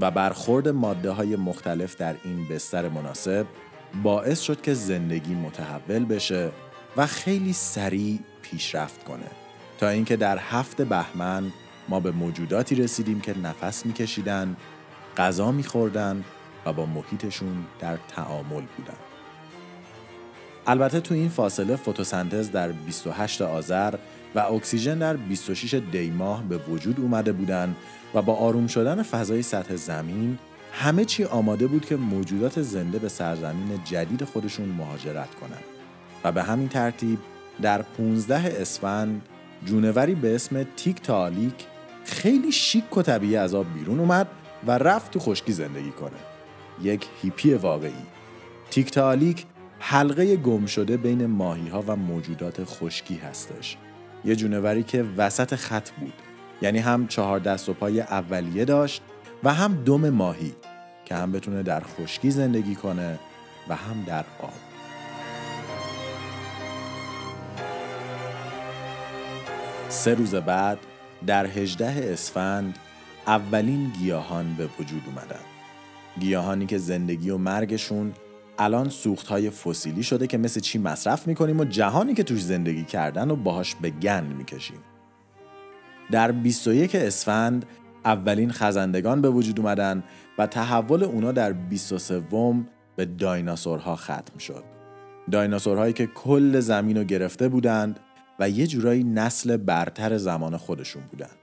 و 0.01 0.11
برخورد 0.11 0.67
ماده 0.67 1.11
های 1.11 1.35
مختلف 1.35 1.95
در 1.95 2.15
این 2.23 2.47
بستر 2.47 2.89
مناسب 2.89 3.45
باعث 4.03 4.41
شد 4.41 4.61
که 4.61 4.73
زندگی 4.73 5.33
متحول 5.33 6.05
بشه 6.05 6.51
و 6.97 7.07
خیلی 7.07 7.53
سریع 7.53 8.19
پیشرفت 8.41 9.03
کنه 9.03 9.27
تا 9.77 9.89
اینکه 9.89 10.15
در 10.15 10.37
هفت 10.37 10.81
بهمن 10.81 11.51
ما 11.89 11.99
به 11.99 12.11
موجوداتی 12.11 12.75
رسیدیم 12.75 13.21
که 13.21 13.37
نفس 13.37 13.85
میکشیدن، 13.85 14.57
غذا 15.17 15.51
میخوردن 15.51 16.23
و 16.65 16.73
با 16.73 16.85
محیطشون 16.85 17.65
در 17.79 17.97
تعامل 18.07 18.63
بودن. 18.77 18.97
البته 20.67 20.99
تو 20.99 21.13
این 21.13 21.29
فاصله 21.29 21.75
فتوسنتز 21.75 22.51
در 22.51 22.71
28 22.71 23.41
آذر 23.41 23.95
و 24.35 24.39
اکسیژن 24.39 24.97
در 24.97 25.17
26 25.17 25.73
دی 25.73 26.09
ماه 26.09 26.43
به 26.43 26.57
وجود 26.57 26.99
اومده 26.99 27.31
بودن 27.31 27.75
و 28.13 28.21
با 28.21 28.35
آروم 28.35 28.67
شدن 28.67 29.03
فضای 29.03 29.41
سطح 29.41 29.75
زمین 29.75 30.37
همه 30.73 31.05
چی 31.05 31.23
آماده 31.23 31.67
بود 31.67 31.85
که 31.85 31.95
موجودات 31.95 32.61
زنده 32.61 32.99
به 32.99 33.09
سرزمین 33.09 33.79
جدید 33.85 34.23
خودشون 34.23 34.69
مهاجرت 34.69 35.35
کنند. 35.35 35.63
و 36.23 36.31
به 36.31 36.43
همین 36.43 36.69
ترتیب 36.69 37.19
در 37.61 37.81
15 37.81 38.61
اسفند 38.61 39.21
جونوری 39.65 40.15
به 40.15 40.35
اسم 40.35 40.63
تیک 40.63 41.01
تالیک 41.01 41.53
خیلی 42.05 42.51
شیک 42.51 42.97
و 42.97 43.01
طبیعی 43.01 43.35
از 43.35 43.55
آب 43.55 43.73
بیرون 43.73 43.99
اومد 43.99 44.27
و 44.67 44.71
رفت 44.71 45.11
تو 45.11 45.19
خشکی 45.19 45.51
زندگی 45.51 45.91
کنه. 45.91 46.17
یک 46.81 47.07
هیپی 47.21 47.53
واقعی. 47.53 47.91
تیک 48.71 48.91
تالیک 48.91 49.45
حلقه 49.79 50.35
گم 50.35 50.65
شده 50.65 50.97
بین 50.97 51.25
ماهی 51.25 51.69
ها 51.69 51.83
و 51.87 51.95
موجودات 51.95 52.63
خشکی 52.63 53.15
هستش. 53.15 53.77
یه 54.25 54.35
جونوری 54.35 54.83
که 54.83 55.05
وسط 55.17 55.55
خط 55.55 55.89
بود. 55.89 56.13
یعنی 56.61 56.79
هم 56.79 57.07
چهار 57.07 57.39
دست 57.39 57.69
و 57.69 57.73
پای 57.73 58.01
اولیه 58.01 58.65
داشت 58.65 59.01
و 59.43 59.53
هم 59.53 59.83
دم 59.83 60.09
ماهی 60.09 60.53
که 61.05 61.15
هم 61.15 61.31
بتونه 61.31 61.63
در 61.63 61.83
خشکی 61.83 62.31
زندگی 62.31 62.75
کنه 62.75 63.19
و 63.69 63.75
هم 63.75 64.03
در 64.07 64.25
آب. 64.39 64.53
سه 69.89 70.13
روز 70.13 70.35
بعد 70.35 70.77
در 71.27 71.45
هجده 71.45 72.09
اسفند 72.13 72.77
اولین 73.27 73.89
گیاهان 73.99 74.53
به 74.53 74.69
وجود 74.79 75.03
اومدن. 75.05 75.41
گیاهانی 76.19 76.65
که 76.65 76.77
زندگی 76.77 77.29
و 77.29 77.37
مرگشون 77.37 78.13
الان 78.59 78.89
سوخت 78.89 79.27
های 79.27 79.49
فسیلی 79.49 80.03
شده 80.03 80.27
که 80.27 80.37
مثل 80.37 80.59
چی 80.59 80.79
مصرف 80.79 81.27
می‌کنیم 81.27 81.59
و 81.59 81.65
جهانی 81.65 82.13
که 82.13 82.23
توش 82.23 82.43
زندگی 82.43 82.83
کردن 82.83 83.31
و 83.31 83.35
باهاش 83.35 83.75
به 83.75 83.89
گند 83.89 84.35
می‌کشیم. 84.35 84.79
در 86.11 86.31
21 86.31 86.95
اسفند 86.95 87.65
اولین 88.05 88.51
خزندگان 88.51 89.21
به 89.21 89.29
وجود 89.29 89.59
اومدن 89.59 90.03
و 90.37 90.47
تحول 90.47 91.03
اونا 91.03 91.31
در 91.31 91.53
23 91.53 92.23
به 92.95 93.05
دایناسورها 93.05 93.95
ختم 93.95 94.37
شد 94.39 94.63
دایناسورهایی 95.31 95.93
که 95.93 96.07
کل 96.07 96.59
زمین 96.59 96.97
رو 96.97 97.03
گرفته 97.03 97.49
بودند 97.49 97.99
و 98.39 98.49
یه 98.49 98.67
جورایی 98.67 99.03
نسل 99.03 99.57
برتر 99.57 100.17
زمان 100.17 100.57
خودشون 100.57 101.03
بودن. 101.11 101.40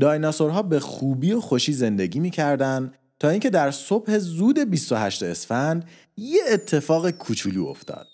دایناسورها 0.00 0.62
به 0.62 0.80
خوبی 0.80 1.32
و 1.32 1.40
خوشی 1.40 1.72
زندگی 1.72 2.20
می‌کردن 2.20 2.92
تا 3.18 3.28
اینکه 3.28 3.50
در 3.50 3.70
صبح 3.70 4.18
زود 4.18 4.58
28 4.58 5.22
اسفند 5.22 5.88
یه 6.16 6.40
اتفاق 6.52 7.10
کوچولو 7.10 7.66
افتاد. 7.66 8.08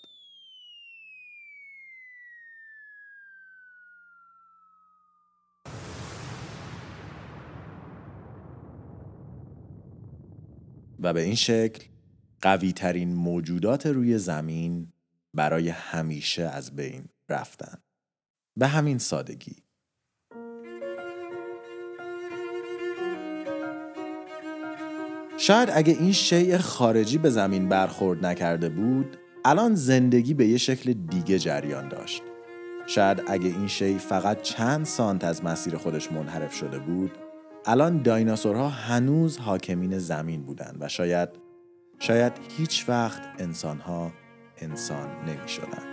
و 10.99 11.13
به 11.13 11.21
این 11.21 11.35
شکل 11.35 11.83
قوی 12.41 12.73
ترین 12.73 13.13
موجودات 13.13 13.85
روی 13.85 14.17
زمین 14.17 14.93
برای 15.33 15.69
همیشه 15.69 16.43
از 16.43 16.75
بین 16.75 17.09
رفتن. 17.29 17.77
به 18.57 18.67
همین 18.67 18.97
سادگی. 18.97 19.68
شاید 25.41 25.69
اگه 25.73 25.93
این 25.99 26.11
شیء 26.11 26.57
خارجی 26.57 27.17
به 27.17 27.29
زمین 27.29 27.69
برخورد 27.69 28.25
نکرده 28.25 28.69
بود 28.69 29.17
الان 29.45 29.75
زندگی 29.75 30.33
به 30.33 30.47
یه 30.47 30.57
شکل 30.57 30.93
دیگه 30.93 31.39
جریان 31.39 31.89
داشت 31.89 32.23
شاید 32.87 33.23
اگه 33.27 33.45
این 33.45 33.67
شی 33.67 33.97
فقط 33.97 34.41
چند 34.41 34.85
سانت 34.85 35.23
از 35.23 35.43
مسیر 35.43 35.77
خودش 35.77 36.11
منحرف 36.11 36.53
شده 36.53 36.79
بود 36.79 37.11
الان 37.65 38.01
دایناسورها 38.01 38.69
هنوز 38.69 39.37
حاکمین 39.37 39.97
زمین 39.97 40.43
بودند 40.43 40.77
و 40.79 40.87
شاید 40.87 41.29
شاید 41.99 42.33
هیچ 42.57 42.85
وقت 42.89 43.21
انسانها 43.39 44.11
انسان 44.57 45.07
نمی 45.27 45.49
شدن. 45.49 45.83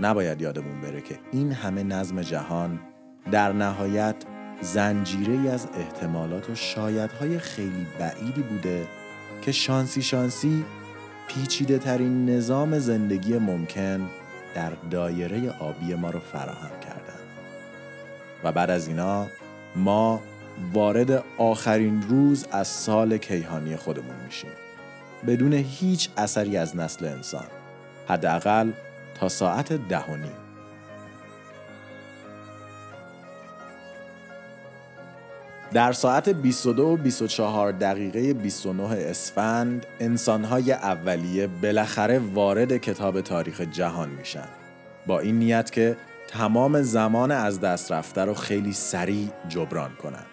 نباید 0.00 0.40
یادمون 0.40 0.80
بره 0.80 1.00
که 1.00 1.18
این 1.32 1.52
همه 1.52 1.82
نظم 1.82 2.22
جهان 2.22 2.80
در 3.32 3.52
نهایت 3.52 4.16
زنجیره 4.62 5.50
از 5.50 5.68
احتمالات 5.74 6.50
و 6.50 6.54
شایدهای 6.54 7.38
خیلی 7.38 7.86
بعیدی 7.98 8.42
بوده 8.42 8.86
که 9.42 9.52
شانسی 9.52 10.02
شانسی 10.02 10.64
پیچیده 11.28 11.78
ترین 11.78 12.30
نظام 12.30 12.78
زندگی 12.78 13.38
ممکن 13.38 14.10
در 14.54 14.70
دایره 14.90 15.50
آبی 15.50 15.94
ما 15.94 16.10
رو 16.10 16.20
فراهم 16.20 16.80
کردن. 16.80 17.20
و 18.44 18.52
بعد 18.52 18.70
از 18.70 18.88
اینا 18.88 19.26
ما 19.76 20.20
وارد 20.72 21.24
آخرین 21.38 22.02
روز 22.02 22.46
از 22.52 22.68
سال 22.68 23.16
کیهانی 23.16 23.76
خودمون 23.76 24.16
میشیم. 24.26 24.50
بدون 25.26 25.52
هیچ 25.52 26.10
اثری 26.16 26.56
از 26.56 26.76
نسل 26.76 27.06
انسان. 27.06 27.46
حداقل 28.08 28.72
تا 29.14 29.28
ساعت 29.28 29.72
ده 29.72 30.04
و 30.04 30.16
نیم. 30.16 30.39
در 35.72 35.92
ساعت 35.92 36.28
22 36.28 36.86
و 36.86 36.96
24 36.96 37.72
دقیقه 37.72 38.34
29 38.34 38.82
اسفند 38.82 39.86
انسانهای 40.00 40.72
اولیه 40.72 41.46
بالاخره 41.46 42.18
وارد 42.18 42.76
کتاب 42.76 43.20
تاریخ 43.20 43.60
جهان 43.60 44.08
میشن. 44.08 44.48
با 45.06 45.20
این 45.20 45.38
نیت 45.38 45.70
که 45.70 45.96
تمام 46.28 46.82
زمان 46.82 47.30
از 47.30 47.60
دست 47.60 47.92
رفته 47.92 48.24
رو 48.24 48.34
خیلی 48.34 48.72
سریع 48.72 49.28
جبران 49.48 49.90
کنن. 50.02 50.24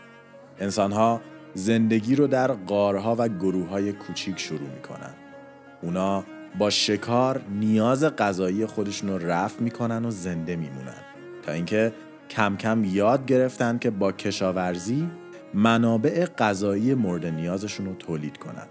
انسانها 0.60 1.22
زندگی 1.54 2.16
رو 2.16 2.28
در 2.28 2.52
قارها 2.52 3.16
و 3.20 3.28
گروه 3.28 3.70
های 3.70 3.94
کوچیک 3.94 4.40
شروع 4.40 4.70
می‌کنن. 4.76 5.14
اونا 5.82 6.24
با 6.58 6.70
شکار 6.70 7.42
نیاز 7.60 8.04
غذایی 8.04 8.66
خودشون 8.66 9.10
رو 9.10 9.18
رفع 9.18 9.64
می‌کنن 9.64 10.06
و 10.06 10.12
زنده 10.12 10.56
میمونن. 10.56 11.02
تا 11.46 11.52
اینکه 11.52 11.94
کم 12.30 12.58
کم 12.58 12.84
یاد 12.84 13.26
گرفتن 13.26 13.78
که 13.78 13.90
با 13.90 14.12
کشاورزی 14.12 15.10
منابع 15.54 16.26
غذایی 16.26 16.94
مورد 16.94 17.26
نیازشون 17.26 17.86
رو 17.86 17.94
تولید 17.94 18.38
کنن 18.38 18.68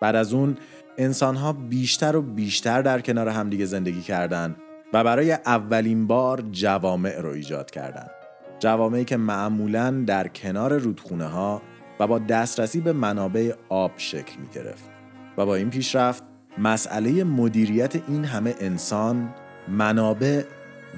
بعد 0.00 0.16
از 0.16 0.32
اون 0.32 0.56
انسان 0.98 1.36
ها 1.36 1.52
بیشتر 1.52 2.16
و 2.16 2.22
بیشتر 2.22 2.82
در 2.82 3.00
کنار 3.00 3.28
همدیگه 3.28 3.64
زندگی 3.64 4.02
کردند 4.02 4.56
و 4.92 5.04
برای 5.04 5.32
اولین 5.32 6.06
بار 6.06 6.40
جوامع 6.52 7.20
رو 7.20 7.30
ایجاد 7.30 7.70
کردند. 7.70 8.10
جوامعی 8.58 9.04
که 9.04 9.16
معمولا 9.16 10.04
در 10.06 10.28
کنار 10.28 10.78
رودخونه 10.78 11.26
ها 11.26 11.62
و 12.00 12.06
با 12.06 12.18
دسترسی 12.18 12.80
به 12.80 12.92
منابع 12.92 13.52
آب 13.68 13.92
شکل 13.96 14.40
می 14.40 14.48
گرفت 14.54 14.90
و 15.36 15.46
با 15.46 15.54
این 15.54 15.70
پیشرفت 15.70 16.24
مسئله 16.58 17.24
مدیریت 17.24 17.96
این 18.08 18.24
همه 18.24 18.54
انسان 18.60 19.34
منابع 19.68 20.44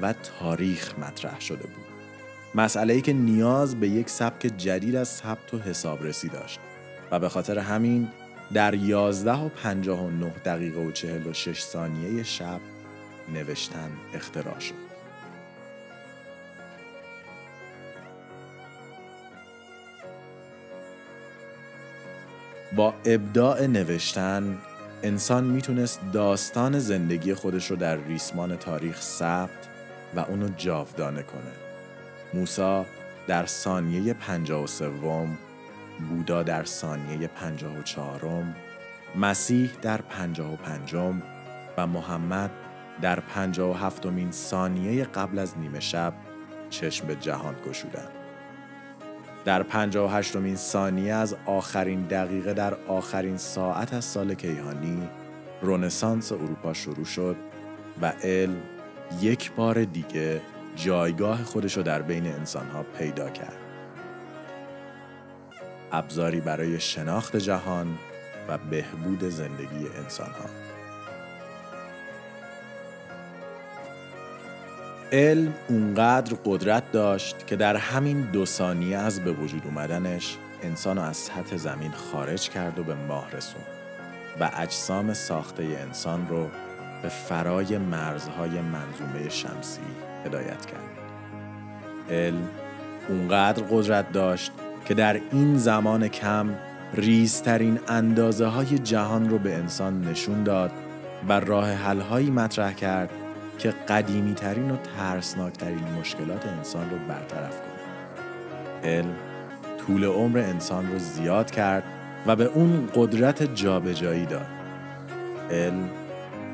و 0.00 0.12
تاریخ 0.12 0.98
مطرح 0.98 1.40
شده 1.40 1.66
بود 1.66 1.86
مسئله 2.54 2.94
ای 2.94 3.00
که 3.00 3.12
نیاز 3.12 3.80
به 3.80 3.88
یک 3.88 4.10
سبک 4.10 4.42
جدید 4.58 4.96
از 4.96 5.08
ثبت 5.08 5.54
و 5.54 5.58
حسابرسی 5.58 6.28
داشت 6.28 6.60
و 7.10 7.18
به 7.18 7.28
خاطر 7.28 7.58
همین 7.58 8.08
در 8.52 8.74
11 8.74 9.32
و 9.32 9.48
59 9.48 10.30
دقیقه 10.44 10.80
و 10.80 10.92
46 10.92 11.62
ثانیه 11.62 12.22
شب 12.22 12.60
نوشتن 13.34 13.90
اختراع 14.14 14.58
شد. 14.58 14.86
با 22.76 22.94
ابداع 23.04 23.66
نوشتن 23.66 24.58
انسان 25.02 25.44
می‌تونست 25.44 26.00
داستان 26.12 26.78
زندگی 26.78 27.34
خودش 27.34 27.70
رو 27.70 27.76
در 27.76 27.96
ریسمان 27.96 28.56
تاریخ 28.56 29.00
ثبت 29.00 29.68
و 30.14 30.20
اونو 30.20 30.48
جاودانه 30.48 31.22
کنه. 31.22 31.52
موسا 32.34 32.86
در 33.26 33.46
ثانیه 33.46 34.14
53 34.14 34.90
بودا 36.08 36.42
در 36.42 36.64
ثانیه 36.64 37.26
54 37.26 38.44
مسیح 39.16 39.70
در 39.82 40.00
55 40.00 40.94
و 41.78 41.86
محمد 41.86 42.50
در 43.02 43.20
57 43.20 44.06
مین 44.06 44.30
ثانیه 44.30 45.04
قبل 45.04 45.38
از 45.38 45.58
نیمه 45.58 45.80
شب 45.80 46.12
چشم 46.70 47.06
به 47.06 47.14
جهان 47.14 47.56
گشودند. 47.68 48.10
در 49.44 49.62
58 49.62 50.36
مین 50.36 50.56
ثانیه 50.56 51.14
از 51.14 51.36
آخرین 51.46 52.02
دقیقه 52.02 52.54
در 52.54 52.74
آخرین 52.74 53.36
ساعت 53.36 53.94
از 53.94 54.04
سال 54.04 54.34
کیهانی 54.34 55.08
رونسانس 55.62 56.32
اروپا 56.32 56.72
شروع 56.72 57.04
شد 57.04 57.36
و 58.02 58.12
علم 58.22 58.62
یک 59.20 59.52
بار 59.52 59.84
دیگه 59.84 60.40
جایگاه 60.76 61.44
خودش 61.44 61.76
رو 61.76 61.82
در 61.82 62.02
بین 62.02 62.26
انسانها 62.26 62.82
پیدا 62.82 63.30
کرد. 63.30 63.56
ابزاری 65.92 66.40
برای 66.40 66.80
شناخت 66.80 67.36
جهان 67.36 67.98
و 68.48 68.58
بهبود 68.58 69.24
زندگی 69.24 69.86
انسانها. 70.04 70.44
علم 75.12 75.54
اونقدر 75.68 76.36
قدرت 76.44 76.92
داشت 76.92 77.46
که 77.46 77.56
در 77.56 77.76
همین 77.76 78.20
دو 78.20 78.46
ثانیه 78.46 78.96
از 78.96 79.24
به 79.24 79.32
وجود 79.32 79.62
اومدنش 79.64 80.36
انسان 80.62 80.98
از 80.98 81.16
سطح 81.16 81.56
زمین 81.56 81.92
خارج 81.92 82.48
کرد 82.48 82.78
و 82.78 82.84
به 82.84 82.94
ماه 82.94 83.30
رسون 83.32 83.62
و 84.40 84.50
اجسام 84.56 85.14
ساخته 85.14 85.62
انسان 85.62 86.28
رو 86.28 86.50
به 87.02 87.08
فرای 87.08 87.78
مرزهای 87.78 88.60
منظومه 88.60 89.28
شمسی 89.28 89.80
هدایت 90.24 90.66
کرد. 90.66 90.96
علم 92.10 92.48
اونقدر 93.08 93.62
قدرت 93.62 94.12
داشت 94.12 94.52
که 94.84 94.94
در 94.94 95.20
این 95.32 95.58
زمان 95.58 96.08
کم 96.08 96.54
ریزترین 96.94 97.78
اندازه 97.88 98.46
های 98.46 98.78
جهان 98.78 99.28
رو 99.28 99.38
به 99.38 99.54
انسان 99.54 100.00
نشون 100.00 100.42
داد 100.42 100.70
و 101.28 101.40
راه 101.40 101.70
حلهایی 101.72 102.30
مطرح 102.30 102.72
کرد 102.72 103.10
که 103.58 103.74
قدیمی 103.88 104.34
ترین 104.34 104.70
و 104.70 104.76
ترسناک 104.76 105.52
ترین 105.52 105.84
مشکلات 106.00 106.46
انسان 106.46 106.90
رو 106.90 106.96
برطرف 107.08 107.60
کنه 107.60 108.90
علم 108.90 109.14
طول 109.86 110.04
عمر 110.04 110.38
انسان 110.38 110.92
رو 110.92 110.98
زیاد 110.98 111.50
کرد 111.50 111.82
و 112.26 112.36
به 112.36 112.44
اون 112.44 112.88
قدرت 112.94 113.54
جابجایی 113.54 114.26
داد 114.26 114.46
علم 115.50 115.90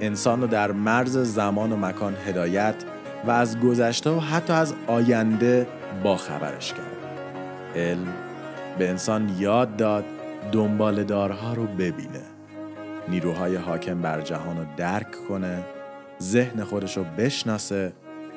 انسان 0.03 0.41
رو 0.41 0.47
در 0.47 0.73
مرز 0.73 1.19
زمان 1.19 1.73
و 1.73 1.77
مکان 1.77 2.17
هدایت 2.27 2.75
و 3.25 3.31
از 3.31 3.61
گذشته 3.61 4.11
و 4.11 4.21
حتی 4.21 4.53
از 4.53 4.75
آینده 4.87 5.67
با 6.03 6.17
خبرش 6.17 6.73
کرد. 6.73 7.21
علم 7.77 8.15
به 8.79 8.91
انسان 8.91 9.37
یاد 9.39 9.77
داد 9.77 10.05
دنبالدارها 10.53 11.55
رو 11.55 11.67
ببینه. 11.67 12.23
نیروهای 13.09 13.57
حاکم 13.57 14.03
بر 14.03 14.21
جهان 14.21 14.57
رو 14.57 14.65
درک 14.77 15.29
کنه 15.29 15.63
ذهن 16.23 16.65
خودش 16.65 16.97
رو 16.97 17.05
بشناسه 17.05 17.93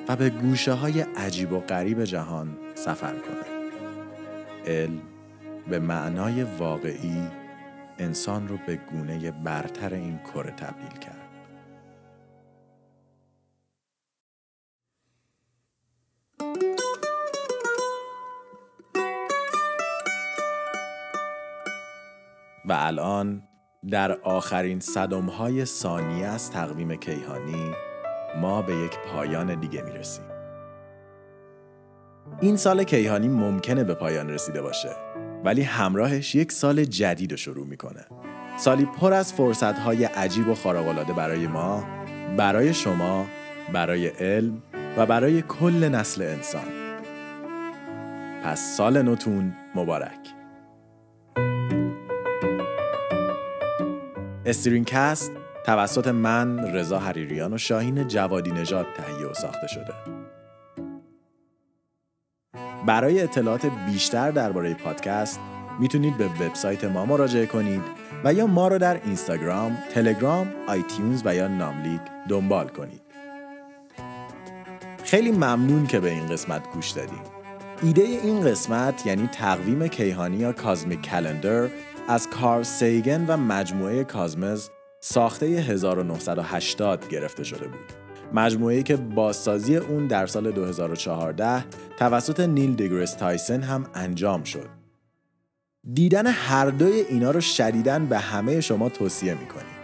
و 0.07 0.15
به 0.15 0.29
گوشه 0.29 0.73
های 0.73 1.01
عجیب 1.01 1.51
و 1.53 1.59
غریب 1.59 2.03
جهان 2.03 2.57
سفر 2.75 3.13
کنه. 3.13 3.55
علم 4.67 5.01
به 5.69 5.79
معنای 5.79 6.43
واقعی 6.43 7.23
انسان 7.99 8.47
رو 8.47 8.57
به 8.67 8.75
گونه 8.75 9.31
برتر 9.31 9.93
این 9.93 10.19
کره 10.33 10.51
تبدیل 10.51 10.99
کرد. 11.01 11.14
و 22.67 22.75
الان 22.77 23.43
در 23.89 24.11
آخرین 24.11 24.81
های 25.37 25.65
ثانیه 25.65 26.27
از 26.27 26.51
تقویم 26.51 26.95
کیهانی 26.95 27.71
ما 28.41 28.61
به 28.61 28.75
یک 28.75 28.97
پایان 28.99 29.59
دیگه 29.59 29.81
می‌رسیم. 29.81 30.25
این 32.41 32.57
سال 32.57 32.83
کیهانی 32.83 33.27
ممکنه 33.27 33.83
به 33.83 33.93
پایان 33.93 34.29
رسیده 34.29 34.61
باشه 34.61 34.89
ولی 35.43 35.61
همراهش 35.61 36.35
یک 36.35 36.51
سال 36.51 36.83
جدید 36.83 37.31
رو 37.31 37.37
شروع 37.37 37.67
می‌کنه. 37.67 38.05
سالی 38.57 38.85
پر 38.85 39.13
از 39.13 39.33
های 39.61 40.05
عجیب 40.05 40.47
و 40.47 40.55
خارق‌العاده 40.55 41.13
برای 41.13 41.47
ما، 41.47 41.83
برای 42.37 42.73
شما، 42.73 43.25
برای 43.73 44.07
علم 44.07 44.63
و 44.97 45.05
برای 45.05 45.41
کل 45.41 45.89
نسل 45.89 46.21
انسان. 46.21 46.67
پس 48.43 48.77
سال 48.77 49.01
نوتون 49.01 49.53
مبارک. 49.75 50.34
استرینکست 54.45 55.31
توسط 55.65 56.07
من 56.07 56.59
رضا 56.59 56.99
حریریان 56.99 57.53
و 57.53 57.57
شاهین 57.57 58.07
جوادی 58.07 58.51
نژاد 58.51 58.85
تهیه 58.97 59.27
و 59.27 59.33
ساخته 59.33 59.67
شده. 59.67 59.93
برای 62.87 63.21
اطلاعات 63.21 63.65
بیشتر 63.65 64.31
درباره 64.31 64.73
پادکست 64.73 65.39
می‌تونید 65.79 66.17
به 66.17 66.25
وبسایت 66.25 66.83
ما 66.83 67.05
مراجعه 67.05 67.45
کنید 67.45 67.81
و 68.23 68.33
یا 68.33 68.47
ما 68.47 68.67
رو 68.67 68.77
در 68.77 69.01
اینستاگرام، 69.05 69.77
تلگرام، 69.93 70.53
آیتیونز 70.67 71.21
و 71.25 71.35
یا 71.35 71.47
ناملیک 71.47 72.01
دنبال 72.29 72.67
کنید. 72.67 73.01
خیلی 75.03 75.31
ممنون 75.31 75.87
که 75.87 75.99
به 75.99 76.09
این 76.09 76.27
قسمت 76.27 76.71
گوش 76.73 76.89
دادید. 76.89 77.35
ایده 77.83 78.01
این 78.01 78.41
قسمت 78.41 79.05
یعنی 79.05 79.27
تقویم 79.27 79.87
کیهانی 79.87 80.37
یا 80.37 80.51
کازمیک 80.51 81.01
کلندر 81.01 81.67
از 82.07 82.29
کار 82.29 82.63
سیگن 82.63 83.25
و 83.27 83.37
مجموعه 83.37 84.03
کازمز 84.03 84.69
ساخته 84.99 85.45
1980 85.45 87.07
گرفته 87.07 87.43
شده 87.43 87.67
بود. 87.67 87.93
مجموعه‌ای 88.33 88.83
که 88.83 88.95
بازسازی 88.95 89.77
اون 89.77 90.07
در 90.07 90.25
سال 90.25 90.51
2014 90.51 91.65
توسط 91.97 92.39
نیل 92.39 92.75
دیگرس 92.75 93.13
تایسن 93.13 93.61
هم 93.61 93.85
انجام 93.93 94.43
شد. 94.43 94.69
دیدن 95.93 96.27
هر 96.27 96.69
دوی 96.69 96.99
اینا 96.99 97.31
رو 97.31 97.41
شدیدن 97.41 98.05
به 98.05 98.17
همه 98.17 98.61
شما 98.61 98.89
توصیه 98.89 99.33
می‌کنیم. 99.33 99.75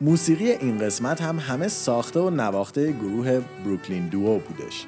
موسیقی 0.00 0.50
این 0.50 0.78
قسمت 0.78 1.22
هم 1.22 1.38
همه 1.38 1.68
ساخته 1.68 2.20
و 2.20 2.30
نواخته 2.30 2.92
گروه 2.92 3.40
بروکلین 3.64 4.08
دوو 4.08 4.38
بودش. 4.38 4.86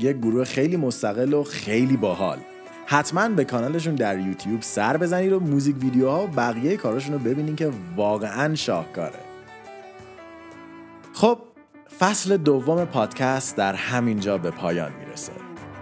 یک 0.00 0.16
گروه 0.16 0.44
خیلی 0.44 0.76
مستقل 0.76 1.34
و 1.34 1.44
خیلی 1.44 1.96
باحال. 1.96 2.38
حتما 2.86 3.28
به 3.28 3.44
کانالشون 3.44 3.94
در 3.94 4.18
یوتیوب 4.18 4.62
سر 4.62 4.96
بزنید 4.96 5.32
و 5.32 5.40
موزیک 5.40 5.76
ویدیوها 5.76 6.24
و 6.24 6.26
بقیه 6.26 6.76
کاراشون 6.76 7.12
رو 7.12 7.18
ببینید 7.18 7.56
که 7.56 7.70
واقعا 7.96 8.54
شاهکاره. 8.54 9.18
خب 11.12 11.38
فصل 11.98 12.36
دوم 12.36 12.84
پادکست 12.84 13.56
در 13.56 13.74
همین 13.74 14.20
جا 14.20 14.38
به 14.38 14.50
پایان 14.50 14.92
می‌رسه. 14.98 15.32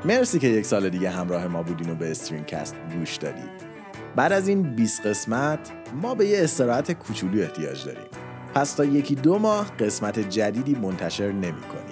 مرسی 0.05 0.39
که 0.39 0.49
یک 0.49 0.67
سال 0.67 0.89
دیگه 0.89 1.11
همراه 1.11 1.47
ما 1.47 1.63
بودین 1.63 1.91
و 1.91 1.95
به 1.95 2.11
استرینکست 2.11 2.77
گوش 2.99 3.17
دادید 3.17 3.73
بعد 4.17 4.33
از 4.33 4.49
این 4.49 4.63
20 4.63 5.07
قسمت 5.07 5.71
ما 6.03 6.15
به 6.15 6.27
یه 6.27 6.45
استراحت 6.45 6.93
کوچولو 6.93 7.43
احتیاج 7.43 7.85
داریم. 7.85 8.07
پس 8.55 8.73
تا 8.73 8.85
یکی 8.85 9.15
دو 9.15 9.39
ماه 9.39 9.77
قسمت 9.77 10.19
جدیدی 10.19 10.75
منتشر 10.75 11.33
نمی 11.33 11.43
کنیم. 11.43 11.92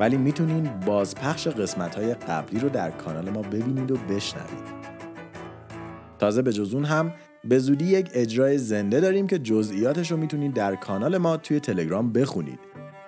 ولی 0.00 0.16
می‌تونین 0.16 0.70
بازپخش 0.86 1.48
قسمت 1.48 1.94
های 1.94 2.14
قبلی 2.14 2.60
رو 2.60 2.68
در 2.68 2.90
کانال 2.90 3.30
ما 3.30 3.42
ببینید 3.42 3.90
و 3.90 3.96
بشنوید. 3.96 4.78
تازه 6.18 6.42
به 6.42 6.52
جزون 6.52 6.84
هم 6.84 7.12
به 7.44 7.58
زودی 7.58 7.84
یک 7.84 8.10
اجرای 8.14 8.58
زنده 8.58 9.00
داریم 9.00 9.26
که 9.26 9.38
جزئیاتش 9.38 10.10
رو 10.10 10.16
می‌تونید 10.16 10.54
در 10.54 10.74
کانال 10.74 11.18
ما 11.18 11.36
توی 11.36 11.60
تلگرام 11.60 12.12
بخونید. 12.12 12.58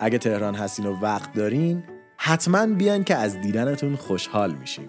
اگه 0.01 0.19
تهران 0.19 0.55
هستین 0.55 0.87
و 0.87 1.01
وقت 1.01 1.33
دارین 1.33 1.85
حتما 2.17 2.67
بیان 2.67 3.05
که 3.05 3.15
از 3.15 3.41
دیدنتون 3.41 3.97
خوشحال 3.97 4.55
میشیم. 4.55 4.89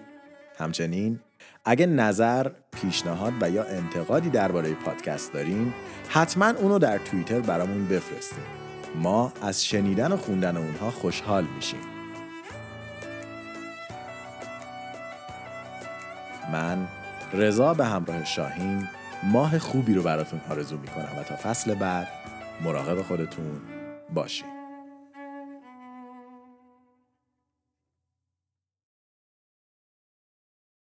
همچنین 0.60 1.20
اگه 1.66 1.86
نظر، 1.86 2.52
پیشنهاد 2.72 3.34
و 3.42 3.50
یا 3.50 3.64
انتقادی 3.64 4.30
درباره 4.30 4.74
پادکست 4.74 5.34
دارین 5.34 5.74
حتما 6.10 6.50
اونو 6.50 6.80
در 6.80 6.98
توییتر 6.98 7.40
برامون 7.40 7.86
بفرستین. 7.86 8.61
ما 8.96 9.34
از 9.42 9.66
شنیدن 9.66 10.12
و 10.12 10.18
خوندن 10.18 10.58
اونها 10.58 10.92
خوشحال 10.92 11.44
میشیم. 11.56 11.80
من 16.52 16.88
رضا 17.34 17.74
به 17.74 17.86
همراه 17.86 18.26
شاهین 18.26 18.88
ماه 19.24 19.60
خوبی 19.60 19.94
رو 19.94 20.04
براتون 20.04 20.42
آرزو 20.50 20.78
می‌کنم 20.78 21.20
و 21.20 21.24
تا 21.24 21.36
فصل 21.36 21.76
بعد 21.76 22.08
مراقب 22.62 23.02
خودتون 23.02 23.62
باشید 24.14 24.51